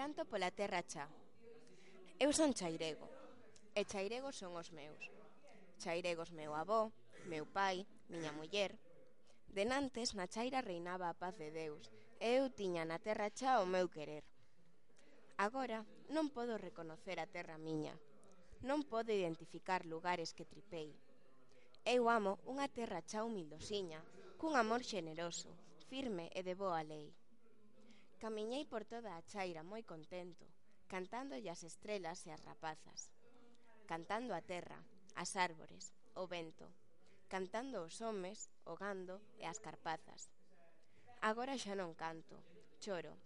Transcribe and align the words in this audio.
pranto 0.00 0.24
pola 0.24 0.48
terra 0.48 0.80
xa. 0.80 1.04
Eu 2.16 2.32
son 2.32 2.56
chairego, 2.56 3.04
e 3.76 3.84
chairegos 3.84 4.40
son 4.40 4.56
os 4.56 4.72
meus. 4.72 4.96
Chairegos 5.76 6.32
meu 6.32 6.56
avó, 6.56 6.88
meu 7.28 7.44
pai, 7.44 7.84
miña 8.08 8.32
muller. 8.32 8.72
Denantes 9.52 10.16
na 10.16 10.24
chaira 10.24 10.64
reinaba 10.64 11.12
a 11.12 11.18
paz 11.20 11.36
de 11.36 11.52
Deus, 11.52 11.92
e 12.16 12.40
eu 12.40 12.48
tiña 12.48 12.88
na 12.88 12.96
terra 12.96 13.28
xa 13.28 13.60
o 13.60 13.68
meu 13.68 13.92
querer. 13.92 14.24
Agora 15.36 15.84
non 16.08 16.32
podo 16.32 16.56
reconocer 16.56 17.20
a 17.20 17.28
terra 17.28 17.60
miña, 17.60 17.92
non 18.64 18.80
podo 18.88 19.12
identificar 19.12 19.84
lugares 19.84 20.32
que 20.32 20.48
tripei. 20.48 20.96
Eu 21.84 22.08
amo 22.08 22.40
unha 22.48 22.72
terra 22.72 23.04
xa 23.04 23.20
humildosiña, 23.20 24.00
cun 24.40 24.56
amor 24.56 24.80
xeneroso, 24.80 25.52
firme 25.92 26.32
e 26.32 26.40
de 26.40 26.56
boa 26.56 26.80
lei. 26.80 27.12
Camiñei 28.20 28.68
por 28.68 28.84
toda 28.84 29.16
a 29.16 29.24
chaira 29.32 29.62
moi 29.64 29.80
contento, 29.92 30.44
cantándolle 30.92 31.48
as 31.48 31.64
estrelas 31.64 32.20
e 32.28 32.30
as 32.36 32.44
rapazas, 32.44 33.00
cantando 33.88 34.36
a 34.36 34.44
terra, 34.44 34.76
as 35.16 35.40
árbores, 35.48 35.96
o 36.12 36.28
vento, 36.28 36.68
cantando 37.32 37.80
os 37.80 37.96
homes, 38.04 38.52
o 38.68 38.76
gando 38.76 39.16
e 39.40 39.48
as 39.48 39.56
carpazas. 39.66 40.28
Agora 41.24 41.56
xa 41.56 41.72
non 41.72 41.96
canto, 41.96 42.36
choro. 42.76 43.16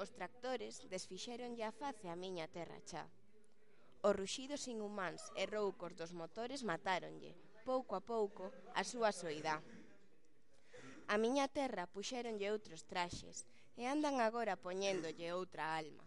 Os 0.00 0.08
tractores 0.16 0.80
desfixeronlle 0.88 1.68
a 1.68 1.76
face 1.76 2.08
a 2.08 2.16
miña 2.16 2.48
terra 2.48 2.80
xa. 2.88 3.04
Os 4.00 4.16
ruxidos 4.16 4.64
inhumáns 4.64 5.28
e 5.36 5.44
roucos 5.44 5.92
dos 5.92 6.16
motores 6.16 6.64
matáronlle, 6.64 7.36
pouco 7.68 7.92
a 8.00 8.00
pouco, 8.00 8.48
a 8.72 8.80
súa 8.80 9.12
soidá. 9.12 9.60
A 11.12 11.20
miña 11.20 11.52
terra 11.52 11.84
puxéronlle 11.84 12.48
outros 12.48 12.80
traxes, 12.88 13.44
e 13.76 13.88
andan 13.88 14.20
agora 14.20 14.60
poñéndolle 14.60 15.32
outra 15.32 15.76
alma. 15.76 16.04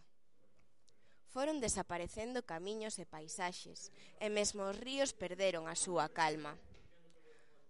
Foron 1.33 1.59
desaparecendo 1.59 2.47
camiños 2.47 2.95
e 2.95 3.05
paisaxes, 3.05 3.91
e 4.23 4.31
mesmo 4.31 4.71
os 4.71 4.77
ríos 4.79 5.11
perderon 5.11 5.67
a 5.67 5.75
súa 5.75 6.07
calma. 6.07 6.55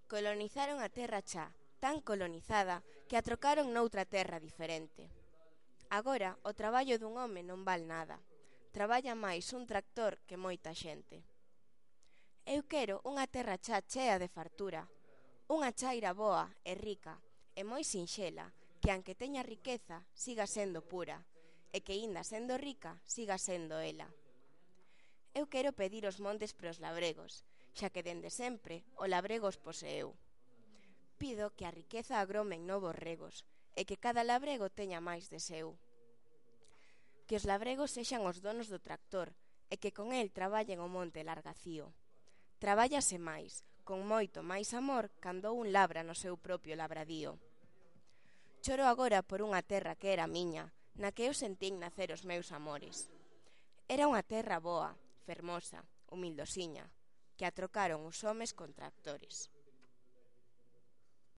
Colonizaron 0.06 0.78
a 0.84 0.90
terra 0.94 1.26
xa, 1.26 1.50
tan 1.82 1.98
colonizada 2.06 2.86
que 3.10 3.18
a 3.18 3.26
trocaron 3.26 3.74
noutra 3.74 4.06
terra 4.06 4.38
diferente. 4.38 5.10
Agora, 5.90 6.38
o 6.46 6.54
traballo 6.54 7.02
dun 7.02 7.18
home 7.18 7.42
non 7.42 7.66
val 7.66 7.90
nada. 7.90 8.22
Traballa 8.70 9.18
máis 9.18 9.50
un 9.58 9.66
tractor 9.66 10.22
que 10.28 10.38
moita 10.38 10.76
xente. 10.76 11.26
Eu 12.46 12.62
quero 12.70 13.02
unha 13.02 13.26
terra 13.26 13.58
xa 13.58 13.82
chea 13.82 14.22
de 14.22 14.30
fartura, 14.30 14.86
unha 15.50 15.74
chaira 15.74 16.14
boa 16.14 16.54
e 16.62 16.78
rica, 16.78 17.18
e 17.58 17.66
moi 17.66 17.82
sinxela, 17.82 18.54
que 18.86 18.94
anque 18.94 19.18
teña 19.18 19.42
riqueza, 19.42 20.06
siga 20.14 20.46
sendo 20.46 20.86
pura, 20.86 21.26
e 21.74 21.82
que 21.82 21.98
inda 21.98 22.22
sendo 22.22 22.54
rica, 22.54 23.02
siga 23.02 23.42
sendo 23.42 23.82
ela. 23.82 24.06
Eu 25.34 25.50
quero 25.50 25.74
pedir 25.74 26.06
os 26.06 26.22
montes 26.22 26.54
para 26.54 26.70
os 26.70 26.78
labregos, 26.78 27.42
xa 27.74 27.90
que 27.90 28.06
dende 28.06 28.30
sempre 28.30 28.86
o 29.02 29.10
labrego 29.10 29.50
os 29.50 29.58
poseeu. 29.58 30.14
Pido 31.18 31.50
que 31.58 31.66
a 31.66 31.74
riqueza 31.74 32.22
agrome 32.22 32.62
en 32.62 32.70
novos 32.70 32.94
regos, 32.94 33.42
e 33.74 33.90
que 33.90 33.98
cada 33.98 34.22
labrego 34.22 34.70
teña 34.70 35.02
máis 35.02 35.34
de 35.34 35.42
seu. 35.42 35.82
Que 37.26 37.42
os 37.42 37.48
labregos 37.50 37.90
sexan 37.90 38.22
os 38.22 38.38
donos 38.46 38.70
do 38.70 38.78
tractor, 38.78 39.34
e 39.74 39.82
que 39.82 39.98
con 39.98 40.14
el 40.14 40.30
traballen 40.30 40.78
o 40.78 40.86
monte 40.86 41.26
largacío. 41.26 41.90
Trabállase 42.62 43.18
máis, 43.18 43.66
con 43.82 44.06
moito 44.06 44.46
máis 44.46 44.78
amor, 44.78 45.10
cando 45.18 45.58
un 45.58 45.74
labra 45.74 46.06
no 46.06 46.14
seu 46.14 46.38
propio 46.38 46.78
labradío. 46.78 47.42
Choro 48.66 48.90
agora 48.90 49.22
por 49.22 49.46
unha 49.46 49.62
terra 49.62 49.94
que 49.94 50.10
era 50.10 50.26
miña, 50.26 50.74
na 50.98 51.14
que 51.14 51.30
eu 51.30 51.38
sentín 51.38 51.78
nacer 51.78 52.10
os 52.10 52.26
meus 52.26 52.50
amores. 52.50 53.14
Era 53.86 54.10
unha 54.10 54.26
terra 54.26 54.58
boa, 54.58 54.98
fermosa, 55.22 55.86
humildosiña, 56.10 56.90
que 57.38 57.46
atrocaron 57.46 58.02
os 58.10 58.26
homes 58.26 58.58
con 58.58 58.74
tractores. 58.74 59.54